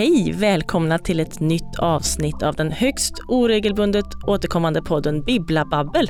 [0.00, 0.32] Hej!
[0.32, 6.08] Välkomna till ett nytt avsnitt av den högst oregelbundet återkommande podden Bibbla Babbel,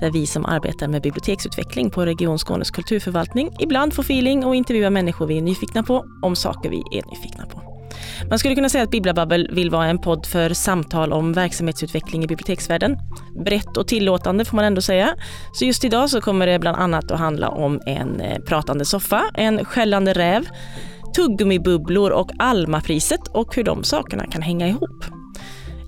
[0.00, 4.90] där vi som arbetar med biblioteksutveckling på Region Skånes kulturförvaltning ibland får feeling och intervjuar
[4.90, 7.62] människor vi är nyfikna på om saker vi är nyfikna på.
[8.30, 12.24] Man skulle kunna säga att Bibbla Babbel vill vara en podd för samtal om verksamhetsutveckling
[12.24, 12.98] i biblioteksvärlden.
[13.44, 15.14] Brett och tillåtande får man ändå säga.
[15.52, 19.22] Så just idag så kommer det bland annat att handla om en eh, pratande soffa,
[19.34, 20.48] en skällande räv,
[21.14, 25.04] tuggummibubblor och Almapriset och hur de sakerna kan hänga ihop.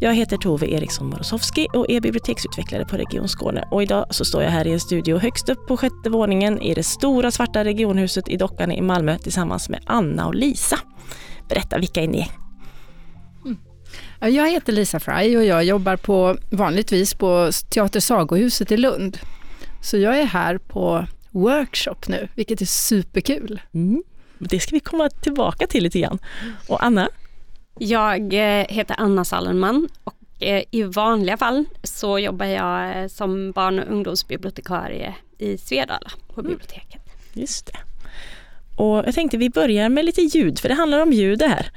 [0.00, 4.42] Jag heter Tove Eriksson Morosowski och är biblioteksutvecklare på Region Skåne och idag så står
[4.42, 8.28] jag här i en studio högst upp på sjätte våningen i det stora svarta regionhuset
[8.28, 10.78] i Dockan i Malmö tillsammans med Anna och Lisa.
[11.48, 12.30] Berätta, vilka är ni?
[14.20, 19.18] Jag heter Lisa Fry och jag jobbar på, vanligtvis på Teater Sagohuset i Lund.
[19.82, 23.60] Så jag är här på workshop nu, vilket är superkul.
[23.74, 24.02] Mm.
[24.38, 26.18] Det ska vi komma tillbaka till lite grann.
[26.68, 27.08] Och Anna?
[27.78, 33.52] Jag eh, heter Anna Sallenman och eh, i vanliga fall så jobbar jag eh, som
[33.52, 36.52] barn och ungdomsbibliotekarie i Svedala på mm.
[36.52, 37.02] biblioteket.
[37.32, 37.78] Just det.
[38.76, 41.70] Och jag tänkte vi börjar med lite ljud, för det handlar om ljud det här.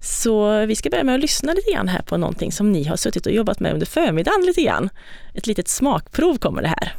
[0.00, 2.96] Så vi ska börja med att lyssna lite grann här på någonting som ni har
[2.96, 4.88] suttit och jobbat med under förmiddagen lite grann.
[5.34, 6.96] Ett litet smakprov kommer det här.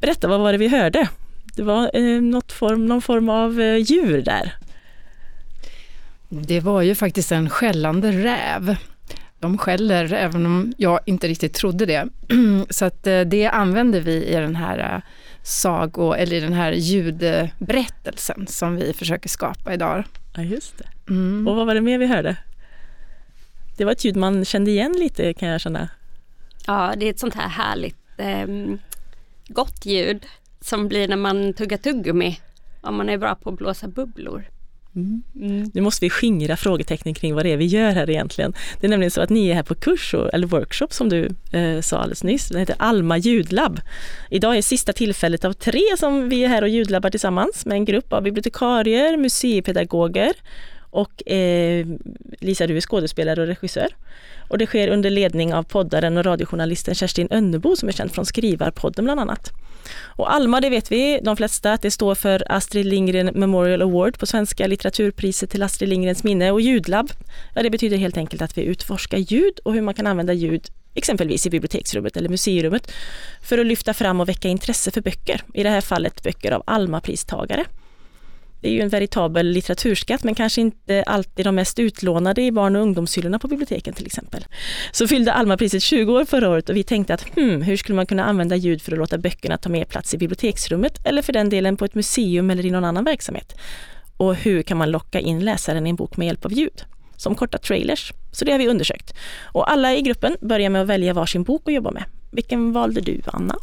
[0.00, 1.08] Berätta, vad var det vi hörde?
[1.56, 4.54] Det var eh, något form, någon form av eh, djur där.
[6.28, 8.76] Det var ju faktiskt en skällande räv.
[9.38, 12.08] De skäller även om jag inte riktigt trodde det.
[12.70, 15.02] Så att eh, det använder vi i den här eh,
[15.42, 20.04] sago, eller i den här ljudberättelsen som vi försöker skapa idag.
[20.36, 21.12] Ja, just det.
[21.12, 21.48] Mm.
[21.48, 22.36] Och vad var det mer vi hörde?
[23.76, 25.88] Det var ett ljud man kände igen lite kan jag känna.
[26.66, 28.46] Ja, det är ett sånt här härligt eh,
[29.52, 30.26] gott ljud
[30.60, 32.40] som blir när man tuggar tuggummi
[32.80, 34.44] om man är bra på att blåsa bubblor.
[34.96, 35.22] Mm.
[35.34, 35.70] Mm.
[35.74, 38.54] Nu måste vi skingra frågetecknen kring vad det är vi gör här egentligen.
[38.80, 41.80] Det är nämligen så att ni är här på kurs, eller workshop som du eh,
[41.80, 42.48] sa alldeles nyss.
[42.48, 43.80] Det heter Alma ljudlabb.
[44.30, 47.84] Idag är sista tillfället av tre som vi är här och ljudlabbar tillsammans med en
[47.84, 50.32] grupp av bibliotekarier, museipedagoger
[50.90, 51.86] och eh,
[52.40, 53.88] Lisa, du är skådespelare och regissör.
[54.48, 58.26] Och det sker under ledning av poddaren och radiojournalisten Kerstin Önnebo som är känd från
[58.26, 59.52] Skrivarpodden bland annat.
[60.02, 64.18] Och Alma, det vet vi de flesta, att det står för Astrid Lindgren Memorial Award
[64.18, 67.10] på svenska litteraturpriset till Astrid Lindgrens minne och ljudlabb.
[67.54, 70.68] Ja, det betyder helt enkelt att vi utforskar ljud och hur man kan använda ljud
[70.94, 72.92] exempelvis i biblioteksrummet eller museirummet
[73.42, 75.42] för att lyfta fram och väcka intresse för böcker.
[75.54, 77.64] I det här fallet böcker av Alma-pristagare.
[78.60, 82.76] Det är ju en veritabel litteraturskatt men kanske inte alltid de mest utlånade i barn
[82.76, 84.46] och ungdomshyllorna på biblioteken till exempel.
[84.92, 88.06] Så fyllde Alma-priset 20 år förra året och vi tänkte att hmm, hur skulle man
[88.06, 91.48] kunna använda ljud för att låta böckerna ta mer plats i biblioteksrummet eller för den
[91.48, 93.56] delen på ett museum eller i någon annan verksamhet.
[94.16, 96.84] Och hur kan man locka in läsaren i en bok med hjälp av ljud?
[97.16, 98.12] Som korta trailers.
[98.32, 99.14] Så det har vi undersökt.
[99.44, 102.04] Och alla i gruppen börjar med att välja varsin bok att jobba med.
[102.30, 103.56] Vilken valde du, Anna?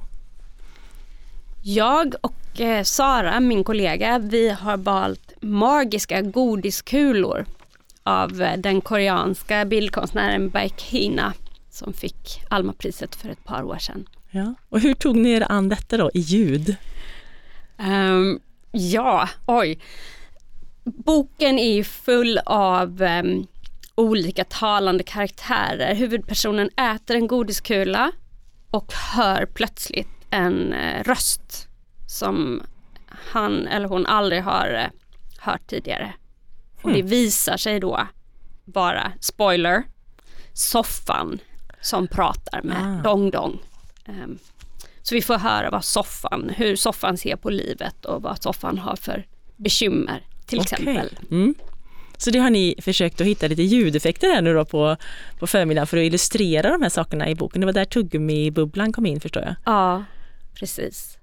[1.69, 7.45] Jag och eh, Sara, min kollega, vi har valt magiska godiskulor
[8.03, 11.33] av eh, den koreanska bildkonstnären Baekhyna
[11.69, 14.05] som fick Almapriset för ett par år sedan.
[14.31, 14.53] Ja.
[14.69, 16.75] Och hur tog ni er an detta då i ljud?
[17.77, 18.39] Um,
[18.71, 19.79] ja, oj.
[20.83, 23.47] Boken är ju full av um,
[23.95, 25.95] olika talande karaktärer.
[25.95, 28.11] Huvudpersonen äter en godiskula
[28.71, 31.67] och hör plötsligt en eh, röst
[32.07, 32.61] som
[33.07, 34.87] han eller hon aldrig har eh,
[35.39, 36.13] hört tidigare.
[36.81, 37.09] Och det hmm.
[37.09, 38.07] visar sig då
[38.65, 39.83] vara, spoiler,
[40.53, 41.39] soffan
[41.81, 43.03] som pratar med ah.
[43.03, 43.59] Dong Dong.
[44.05, 44.39] Um,
[45.01, 48.95] så vi får höra vad soffan, hur soffan ser på livet och vad soffan har
[48.95, 49.25] för
[49.55, 50.79] bekymmer till okay.
[50.79, 51.19] exempel.
[51.31, 51.55] Mm.
[52.17, 54.97] Så det har ni försökt att hitta lite ljudeffekter här nu då på,
[55.39, 57.61] på förmiddagen för att illustrera de här sakerna i boken.
[57.61, 59.55] Det var där tuggummi-bubblan kom in förstår jag.
[59.65, 60.03] Ja,
[60.59, 61.17] Precis.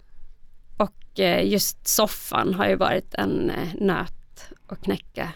[0.77, 5.29] Och eh, just soffan har ju varit en eh, nöt att knäcka.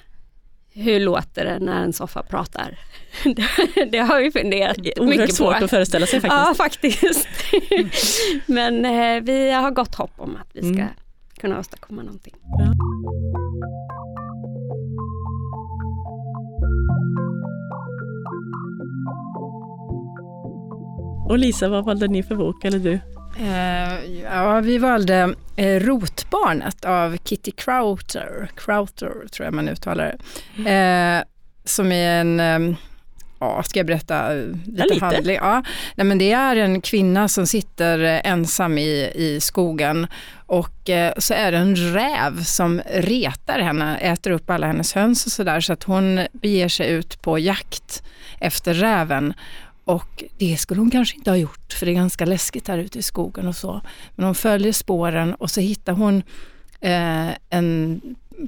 [0.72, 2.78] Hur låter det när en soffa pratar?
[3.90, 5.04] det har vi funderat mycket på.
[5.04, 6.42] Oerhört svårt att föreställa sig faktiskt.
[6.46, 7.28] Ja, faktiskt.
[8.46, 10.88] Men eh, vi har gott hopp om att vi ska mm.
[11.40, 12.34] kunna åstadkomma någonting.
[12.42, 12.74] Ja.
[21.28, 23.00] Och Lisa, vad valde ni för bok, eller du?
[23.40, 30.16] Uh, ja, vi valde uh, Rotbarnet av Kitty Crowther, Crowther tror jag man uttalar
[30.56, 31.18] det.
[31.18, 31.24] Uh,
[31.64, 32.76] som är en um,
[33.38, 35.04] ja, ska jag berätta eh, lite, lite.
[35.04, 35.36] handling?
[35.36, 35.62] Ja.
[35.94, 40.06] Nej, men det är en kvinna som sitter eh, ensam i, i skogen
[40.46, 45.26] och eh, så är det en räv som retar henne, äter upp alla hennes höns
[45.26, 48.02] och sådär så att hon beger sig ut på jakt
[48.40, 49.34] efter räven.
[49.88, 52.98] Och det skulle hon kanske inte ha gjort för det är ganska läskigt här ute
[52.98, 53.80] i skogen och så.
[54.16, 56.22] Men hon följer spåren och så hittar hon
[56.80, 58.00] eh, en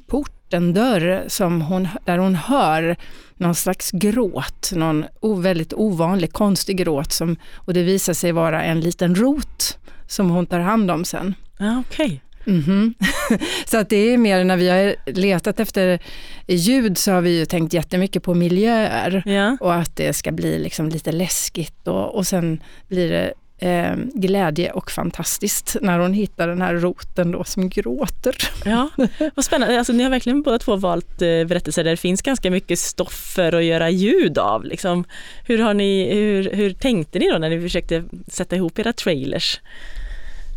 [0.07, 2.97] port, en dörr som hon, där hon hör
[3.35, 5.05] någon slags gråt, någon
[5.43, 10.47] väldigt ovanlig, konstig gråt som, och det visar sig vara en liten rot som hon
[10.47, 11.35] tar hand om sen.
[11.59, 12.53] Ah, okay okej.
[12.55, 12.95] Mhm.
[13.67, 15.99] så att det är mer när vi har letat efter
[16.47, 19.57] ljud så har vi ju tänkt jättemycket på miljöer Ja.
[19.61, 23.33] och att det ska bli liksom lite läskigt och, och sen blir det
[23.69, 28.37] eh, glädje och fantastiskt när hon hittar den här roten då som gråter.
[28.65, 28.89] Ja,
[29.35, 29.79] vad spännande.
[29.79, 33.33] Alltså, ni har verkligen båda två valt eh, berättelser där det finns ganska mycket stoff
[33.35, 34.65] för att göra ljud av.
[34.65, 35.05] Liksom.
[35.47, 39.61] Hur, har ni, hur, hur tänkte ni då när ni försökte sätta ihop era trailers?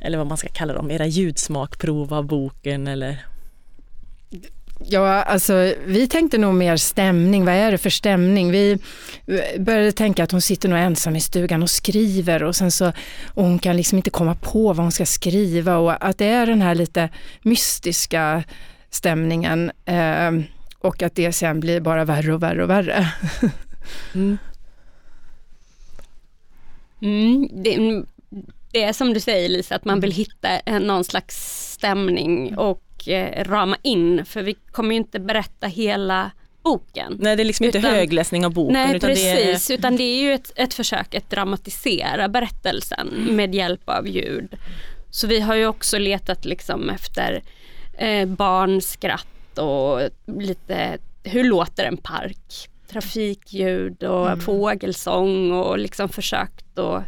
[0.03, 3.25] Eller vad man ska kalla dem, era ljudsmakprov av boken eller?
[4.85, 7.45] Ja, alltså vi tänkte nog mer stämning.
[7.45, 8.51] Vad är det för stämning?
[8.51, 8.77] Vi
[9.59, 12.87] började tänka att hon sitter nog ensam i stugan och skriver och sen så
[13.33, 16.45] och hon kan liksom inte komma på vad hon ska skriva och att det är
[16.45, 17.09] den här lite
[17.41, 18.43] mystiska
[18.89, 20.31] stämningen eh,
[20.79, 23.07] och att det sen blir bara värre och värre och värre.
[24.13, 24.37] Mm.
[27.03, 28.03] Mm, det,
[28.73, 31.35] det är som du säger Lisa, att man vill hitta någon slags
[31.73, 36.31] stämning och eh, rama in, för vi kommer ju inte berätta hela
[36.63, 37.17] boken.
[37.19, 39.77] Nej, det är liksom inte Utan- högläsning av boken Nej utan precis, det är...
[39.77, 44.55] utan det är ju ett, ett försök att dramatisera berättelsen med hjälp av ljud.
[45.09, 47.43] Så vi har ju också letat liksom efter
[47.97, 52.69] eh, barnskratt och lite, hur låter en park?
[52.87, 57.03] Trafikljud och fågelsång och liksom försökt att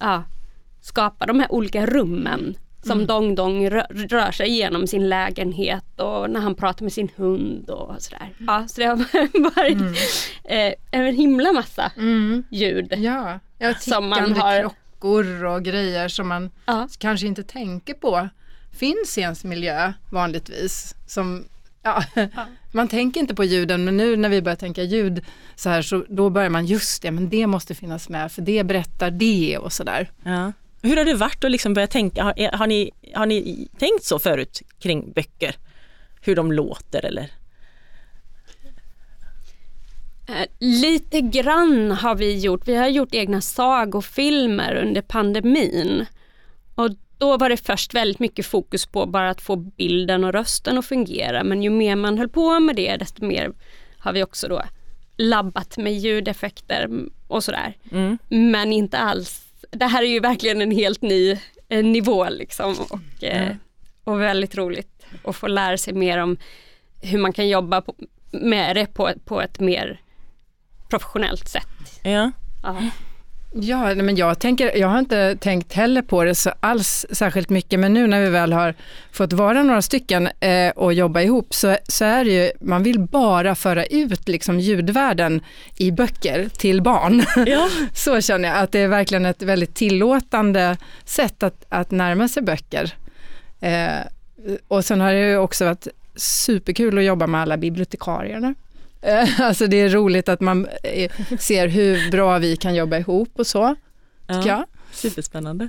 [0.00, 0.22] ja,
[0.80, 6.30] skapa de här olika rummen som Dong Dong rör, rör sig genom sin lägenhet och
[6.30, 8.28] när han pratar med sin hund och sådär.
[8.46, 8.96] Ja, så det har
[9.56, 9.98] varit
[10.44, 11.92] eh, en himla massa
[12.50, 12.94] ljud.
[12.96, 16.88] Ja, ja Som man har- klockor och grejer som man Ja.
[16.98, 18.28] kanske inte tänker på
[18.78, 20.94] finns i ens miljö vanligtvis.
[21.06, 21.44] Som,
[21.82, 22.02] ja,
[22.72, 25.24] Man tänker inte på ljuden men nu när vi börjar tänka ljud
[25.56, 28.64] så här så då börjar man just det, men det måste finnas med för det
[28.64, 30.10] berättar det och sådär.
[30.22, 30.52] Ja.
[30.82, 34.18] Hur har det varit att liksom börja tänka, har, har, ni, har ni tänkt så
[34.18, 35.56] förut kring böcker?
[36.20, 37.30] Hur de låter eller?
[40.28, 42.68] Eh, lite grann har vi gjort.
[42.68, 46.06] Vi har gjort egna sagofilmer under pandemin.
[46.74, 50.78] Och då var det först väldigt mycket fokus på bara att få bilden och rösten
[50.78, 51.44] att fungera.
[51.44, 53.52] Men ju mer man höll på med det, desto mer
[53.98, 54.62] har vi också då
[55.16, 56.88] labbat med ljudeffekter
[57.26, 57.76] och sådär.
[57.90, 58.18] Mm.
[58.28, 59.47] Men inte alls.
[59.70, 61.38] Det här är ju verkligen en helt ny
[61.68, 63.56] eh, nivå liksom och, eh,
[64.04, 66.36] och väldigt roligt att få lära sig mer om
[67.00, 67.94] hur man kan jobba på,
[68.30, 70.00] med det på, på ett mer
[70.88, 72.00] professionellt sätt.
[72.02, 72.30] Ja.
[72.62, 72.76] Ja.
[73.52, 77.80] Ja, men jag, tänker, jag har inte tänkt heller på det så alls särskilt mycket,
[77.80, 78.74] men nu när vi väl har
[79.12, 83.00] fått vara några stycken eh, och jobba ihop så, så är det ju, man vill
[83.00, 85.40] bara föra ut liksom ljudvärlden
[85.76, 87.22] i böcker till barn.
[87.46, 87.68] Ja.
[87.94, 92.42] så känner jag att det är verkligen ett väldigt tillåtande sätt att, att närma sig
[92.42, 92.94] böcker.
[93.60, 94.00] Eh,
[94.68, 98.54] och sen har det ju också varit superkul att jobba med alla bibliotekarierna.
[99.02, 103.30] Eh, Alltså det är roligt att man eh, ser hur bra vi kan jobba ihop
[103.38, 103.74] och så,
[104.28, 104.64] tycker jag.
[104.92, 105.68] Superspännande.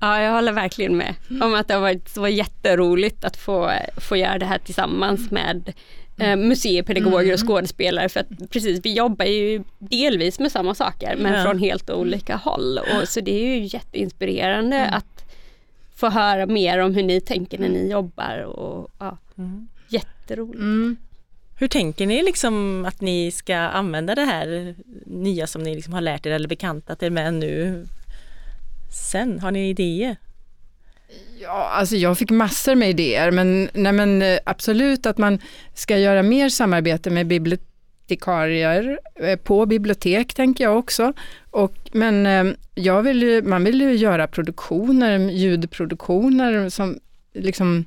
[0.00, 4.16] ja, jag håller verkligen med om att det har varit så jätteroligt att få, få
[4.16, 5.72] göra det här tillsammans med
[6.18, 11.32] eh, museipedagoger och skådespelare för att precis, vi jobbar ju delvis med samma saker men
[11.34, 11.42] Ja.
[11.44, 15.24] från helt olika håll och så det är ju jätteinspirerande att
[15.94, 19.68] få höra mer om hur ni tänker när ni jobbar och ja, Mm.
[19.88, 20.58] jätteroligt.
[20.58, 20.96] Mm.
[21.60, 24.74] Hur tänker ni liksom att ni ska använda det här
[25.06, 27.86] nya som ni liksom har lärt er eller bekantat er med nu?
[29.10, 30.16] Sen, har ni idéer?
[31.40, 35.38] Ja, alltså jag fick massor med idéer, men, nej, men eh, absolut att man
[35.74, 41.12] ska göra mer samarbete med bibliotekarier eh, på bibliotek, tänker jag också.
[41.50, 46.98] Och, men eh, jag vill ju, man vill ju göra produktioner, ljudproduktioner som
[47.34, 47.84] liksom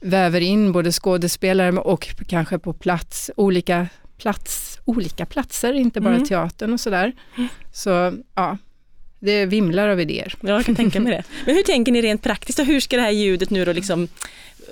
[0.00, 3.88] väver in både skådespelare och kanske på plats, olika,
[4.18, 6.26] plats, olika platser, inte bara Mm.
[6.26, 7.12] teatern och sådär.
[7.72, 8.58] Så ja,
[9.20, 10.34] det vimlar av idéer.
[10.40, 11.22] Ja, jag kan tänka mig det.
[11.46, 14.08] Men hur tänker ni rent praktiskt och hur ska det här ljudet nu då liksom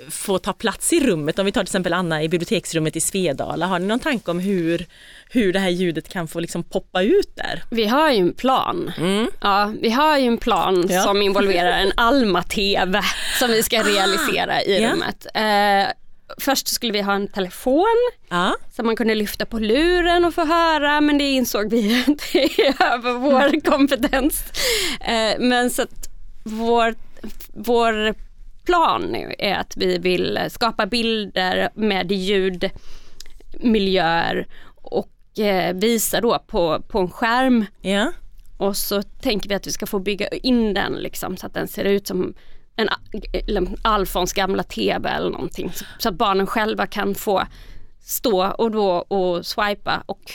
[0.09, 1.39] få ta plats i rummet.
[1.39, 3.65] Om vi tar till exempel Anna i biblioteksrummet i Svedala.
[3.65, 4.85] Har ni någon tanke om hur,
[5.29, 7.63] hur det här ljudet kan få liksom poppa ut där?
[7.69, 8.91] Vi har ju en plan.
[8.97, 9.27] Mm.
[9.41, 11.01] Ja, vi har ju en plan Ja.
[11.01, 13.01] som involverar en Alma-TV
[13.39, 14.91] som vi ska realisera i Ja.
[14.91, 15.27] rummet.
[15.33, 15.93] Eh,
[16.37, 20.45] först skulle vi ha en telefon Ja, så man kunde lyfta på luren och få
[20.45, 24.43] höra men det insåg vi att det är över vår kompetens.
[25.01, 26.09] Eh, men så att
[26.43, 26.95] vår,
[27.53, 28.13] vår
[28.69, 36.83] plan nu är att vi vill skapa bilder med ljudmiljöer och eh, visa då på,
[36.87, 38.11] på en skärm ja,
[38.57, 41.67] och så tänker vi att vi ska få bygga in den liksom så att den
[41.67, 42.33] ser ut som
[42.75, 42.89] en
[43.81, 45.71] Alfons gamla TV eller någonting.
[45.73, 47.43] Så, så att barnen själva kan få
[48.01, 50.31] stå och då och swipa och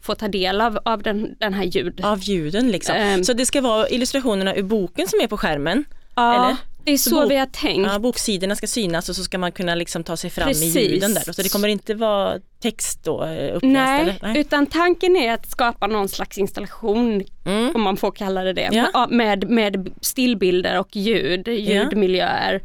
[0.00, 2.00] få ta del av, av den, den här ljud.
[2.04, 2.96] av ljuden liksom.
[2.96, 3.24] Ehm.
[3.24, 5.84] Så det ska vara illustrationerna ur boken som är på skärmen?
[6.14, 6.56] Ja, eller?
[6.88, 7.86] Det är Så så, bok- vi har tänkt.
[7.92, 10.76] Ja, boksidorna ska synas och så ska man kunna liksom ta sig fram Precis.
[10.76, 11.32] i ljuden där.
[11.32, 13.62] Så det kommer inte vara text då eh, uppläst?
[13.62, 14.36] Nej, eller?
[14.40, 17.74] utan tanken är att skapa någon slags installation, Mm.
[17.76, 18.90] om man får kalla det det, Ja.
[18.92, 22.62] Ja, med, med stillbilder och ljud, ljudmiljöer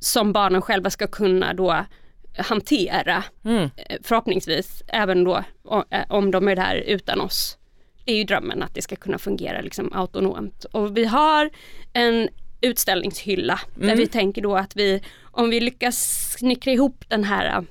[0.00, 1.84] som barnen själva ska kunna då
[2.38, 3.62] hantera Mm.
[3.76, 5.44] eh, förhoppningsvis även då
[5.90, 7.56] eh, om de är där utan oss.
[8.04, 10.64] Det är ju drömmen att det ska kunna fungera liksom autonomt.
[10.64, 11.50] Och vi har
[11.92, 12.28] en
[12.60, 13.98] utställningshylla där Mm.
[13.98, 15.96] vi tänker då att vi, om vi lyckas
[16.38, 17.62] snickra ihop den här eh,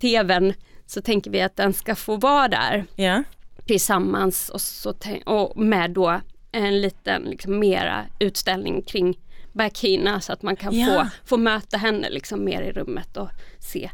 [0.00, 0.52] tvn
[0.86, 3.22] så tänker vi att den ska få vara där Ja.
[3.66, 4.94] tillsammans och, så,
[5.26, 6.20] och med då
[6.52, 9.18] en liten liksom mera utställning kring
[9.52, 10.86] Bakina så att man kan Ja.
[10.86, 13.90] få, få möta henne liksom mer i rummet och se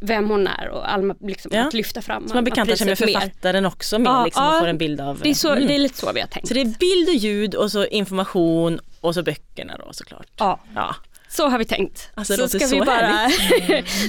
[0.00, 1.66] vem hon är och Alma, liksom, Ja.
[1.66, 3.20] att lyfta fram Så man bekantar sig med Alma-priset mer.
[3.30, 4.60] författaren också mer Ja, liksom, och ja.
[4.60, 5.20] får en bild av...
[5.22, 5.66] Det är, så, Mm.
[5.66, 6.48] det är lite så vi har tänkt.
[6.48, 10.26] Så det är bild och ljud och så information och så böckerna då såklart.
[10.38, 10.94] Ja, Ja.
[11.28, 12.10] så har vi tänkt.
[12.14, 13.28] Alltså, så ska så vi bara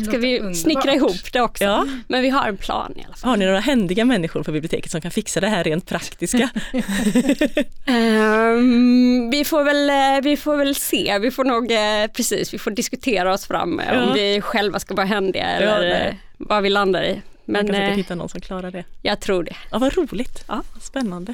[0.08, 1.64] ska vi snickra ihop det också.
[1.64, 1.86] Ja.
[2.08, 3.30] Men vi har en plan i alla fall.
[3.30, 6.50] Har ni några händiga människor på biblioteket som kan fixa det här rent praktiska?
[7.86, 12.58] Ehm, vi, får väl, eh, vi får väl se, vi får nog eh, precis, vi
[12.60, 14.04] får diskutera oss fram eh, Ja.
[14.04, 16.08] om vi själva ska vara händiga eller nej.
[16.08, 17.14] eh, vad vi landar i.
[17.14, 17.22] Man
[17.54, 18.84] Men kan säkert hitta någon som klarar det.
[19.02, 19.56] jag tror det.
[19.72, 20.44] Ja, vad roligt.
[20.48, 20.64] Ja.
[20.82, 21.34] Spännande.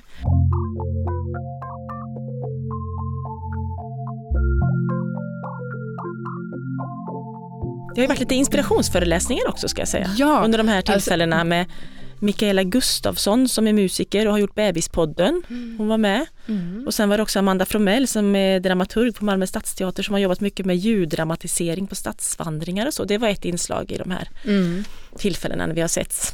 [7.96, 10.10] Det har ju varit lite inspirationsföreläsningar också ska jag säga.
[10.18, 11.66] Ja, Under de här alltså- tillfällena med
[12.20, 15.42] Mikaela Gustafsson som är musiker och har gjort Bebispodden.
[15.78, 16.26] Hon var med.
[16.86, 20.20] Och sen var det också Amanda Fromell som är dramaturg på Malmö stadsteater som har
[20.20, 23.04] jobbat mycket med ljuddramatisering på stadsvandringar och så.
[23.06, 24.84] Det var ett inslag i de här Mm.
[25.18, 26.34] tillfällena när vi har setts.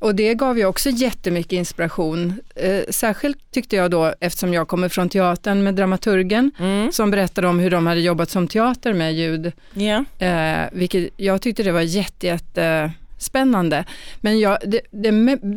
[0.00, 2.34] Och det gav ju också jättemycket inspiration.
[2.54, 6.92] Eh, särskilt tyckte jag då, eftersom jag kommer från teatern med dramaturgen, Mm.
[6.92, 9.52] som berättade om hur de hade jobbat som teater med ljud.
[9.74, 10.04] Ja.
[10.26, 13.84] Eh, vilket jag tyckte det var jätte, jätte spännande.
[14.20, 15.12] Men jag, det, det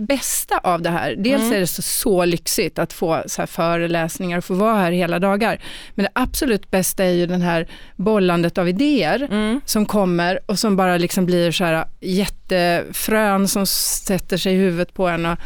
[0.07, 1.53] bästa av det här, dels Mm.
[1.53, 5.19] är det så, så lyxigt att få så här föreläsningar och få vara här hela
[5.19, 5.59] dagar.
[5.95, 9.61] Men det absolut bästa är ju den här bollandet av idéer Mm.
[9.65, 14.93] som kommer och som bara liksom blir så här jättefrön som sätter sig i huvudet
[14.93, 15.25] på en.
[15.25, 15.37] Och,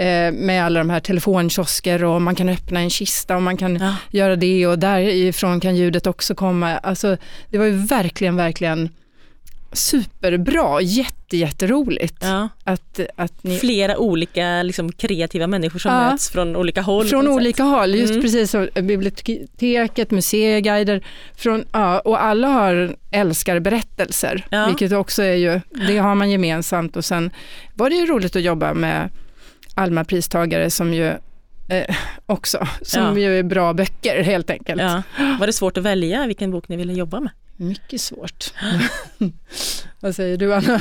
[0.00, 3.76] eh, med alla de här telefonkiosker och man kan öppna en kista och man kan
[3.76, 3.96] Ja.
[4.10, 6.78] göra det och därifrån kan ljudet också komma.
[6.78, 7.16] Alltså,
[7.50, 8.88] det var ju verkligen, verkligen
[9.72, 12.48] superbra, jätte, jätteroligt Ja.
[12.64, 16.10] att, att ni Flera olika liksom, kreativa människor som Ja.
[16.10, 17.06] möts från olika håll.
[17.06, 17.66] Från olika sätt.
[17.72, 18.22] håll, just Mm.
[18.22, 21.04] precis som biblioteket, museiguider,
[21.36, 24.66] från, ja, och alla har älskar berättelser, Ja.
[24.66, 27.30] vilket också är ju, det har man gemensamt och sen
[27.74, 29.10] var det ju roligt att jobba med
[29.74, 31.12] Alma-pristagare som ju
[31.68, 31.96] eh,
[32.26, 33.18] också, som Ja.
[33.18, 34.82] ju är bra böcker helt enkelt.
[34.82, 35.02] Ja.
[35.40, 37.30] Var det svårt att välja vilken bok ni ville jobba med?
[37.60, 38.54] Mycket svårt.
[40.00, 40.80] Vad säger du Anna?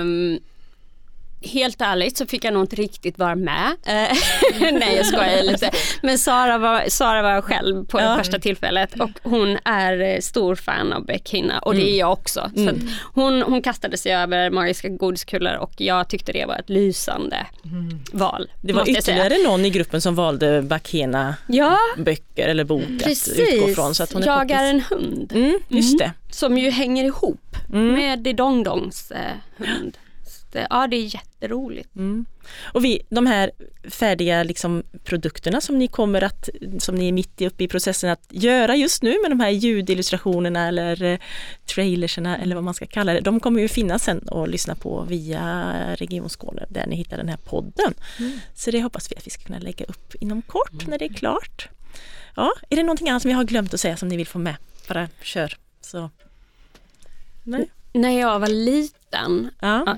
[0.00, 0.40] um,
[1.42, 3.66] helt ärligt så fick jag nog inte riktigt vara med.
[3.86, 4.16] Eh,
[4.72, 5.70] Nej jag skojar lite.
[6.02, 10.54] Men Sara var, Sara var själv på det första tillfället och hon är eh, stor
[10.54, 12.50] fan av Beck Hinna och det är jag också.
[12.54, 12.88] Så Mm.
[13.14, 17.46] hon, hon kastade sig över Magiska godiskulor och jag tyckte det var ett lysande
[18.12, 18.50] val.
[18.60, 18.98] Det var jag säga.
[19.24, 23.74] ytterligare någon i gruppen som valde Bakena Ja, böcker eller bok att utgå precis.
[23.74, 23.94] från.
[23.94, 24.56] Så att hon är jag poppis.
[24.56, 25.32] är en hund.
[25.34, 26.12] Mm, just det.
[26.30, 27.40] Som ju hänger ihop
[27.72, 27.94] Mm.
[27.94, 29.18] med Di Dong Dongs eh,
[29.56, 29.96] hund.
[30.52, 31.96] Så det, ja det är jätteroligt.
[31.96, 32.26] Mm.
[32.62, 33.50] Och vi, de här
[33.90, 38.26] färdiga liksom, produkterna som ni kommer att, som ni är mitt uppe i processen att
[38.30, 41.18] göra just nu med de här ljudillustrationerna eller eh,
[41.74, 45.02] trailerserna eller vad man ska kalla det, de kommer ju finnas sen och lyssna på
[45.08, 47.94] via Region Skåne där ni hittar den här podden.
[48.54, 51.14] Så det hoppas vi att vi ska kunna lägga upp inom kort när det är
[51.14, 51.68] klart.
[52.36, 54.38] Ja, är det någonting annat som vi har glömt att säga som ni vill få
[54.38, 54.56] med?
[54.88, 56.10] Bara kör Så.
[57.42, 57.70] Nej.
[57.92, 59.96] När jag var liten, Ja.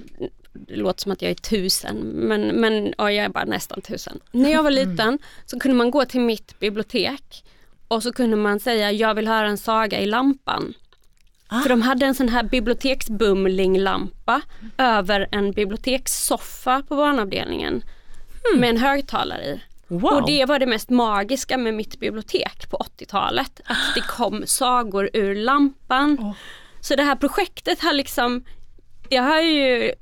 [0.69, 4.21] Det låter som att jag är tusen, men, men ja, jag är bara nästan tusen.
[4.31, 7.45] När jag var liten så kunde man gå till mitt bibliotek
[7.89, 10.75] och så kunde man säga jag vill höra en saga i lampan.
[11.49, 11.61] Ah.
[11.61, 14.43] För de hade en sån här biblioteksbumlinglampa
[14.79, 17.83] över en bibliotekssoffa på barnavdelningen
[18.57, 19.61] med en högtalare i.
[19.89, 20.13] Wow.
[20.13, 23.61] Och det var det mest magiska med mitt bibliotek på 80-talet.
[23.65, 26.17] Att det kom sagor ur lampan.
[26.21, 26.33] Åh.
[26.81, 28.45] Så det här projektet har liksom,
[29.09, 29.93] jag har ju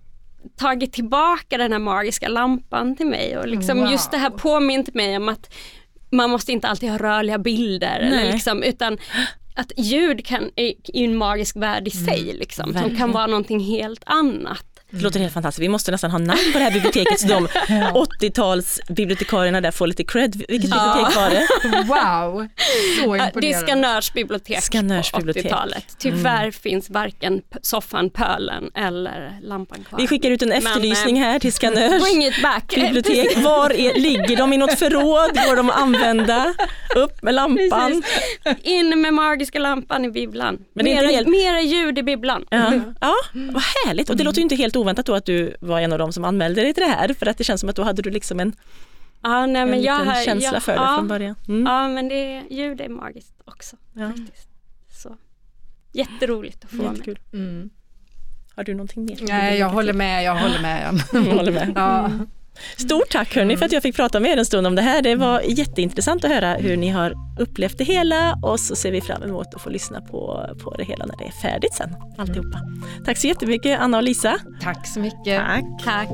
[0.57, 3.90] tagit tillbaka den här magiska lampan till mig och liksom Wow.
[3.90, 5.54] just det här påmint mig om att
[6.11, 8.99] man måste inte alltid ha rörliga bilder eller liksom, utan
[9.54, 14.02] att ljud kan, är en magisk värld i sig liksom, som kan vara någonting helt
[14.07, 14.66] annat.
[14.90, 15.62] Det låter helt fantastiskt.
[15.62, 19.87] Vi måste nästan ha namn på det här biblioteket så de 80-tals bibliotekarierna där får
[19.87, 20.35] lite cred.
[20.49, 21.47] Vilket bibliotek var det?
[21.88, 22.49] Wow,
[23.04, 23.66] så Ja, Det är imponerande.
[23.66, 25.45] Skanörs bibliotek Skanörs på bibliotek.
[25.45, 25.85] 80-talet.
[25.99, 29.99] Tyvärr finns varken soffan Pölen eller lampan kvar.
[30.00, 32.75] Vi skickar ut en Men, efterlysning eh, här till Skanörs Bring it back.
[32.75, 33.38] bibliotek.
[33.38, 35.30] Var är, ligger de i något förråd?
[35.47, 36.54] Går de att använda?
[36.97, 38.02] Upp med lampan.
[38.45, 38.64] Precis.
[38.66, 40.64] In med magiska lampan i bibblan.
[40.73, 42.45] Men inte mera, helt- mera ljud i bibblan.
[42.50, 44.11] Ja, ja, vad härligt.
[44.11, 46.25] Och det låter ju inte helt oväntat då att du var en av dem som
[46.25, 47.14] anmälde dig till det här.
[47.14, 48.52] För att det känns som att då hade du liksom en,
[49.23, 51.35] Ja, nej, en men jag liten har, känsla jag, för det ja, från början.
[51.49, 51.66] Mm.
[51.66, 53.76] Ja, men det, ljud är magiskt också.
[53.92, 54.07] Ja.
[54.07, 54.49] Faktiskt.
[55.02, 55.16] Så.
[55.92, 57.18] Jätteroligt att få vara med.
[57.33, 57.71] Mm.
[58.57, 59.18] Har du någonting mer?
[59.21, 61.00] Nej, jag håller med, jag håller med.
[61.12, 61.73] Jag håller med.
[61.76, 62.11] Ja.
[62.76, 65.02] Stort tack hörni för att jag fick prata med er en stund om det här.
[65.02, 69.00] Det var jätteintressant att höra hur ni har upplevt det hela och så ser vi
[69.00, 71.94] fram emot att få lyssna på, på det hela när det är färdigt sen.
[72.18, 72.60] Alltihopa.
[73.04, 74.38] Tack så jättemycket Anna och Lisa.
[74.62, 75.38] Tack så mycket.
[75.38, 75.64] Tack.
[75.84, 76.08] Tack.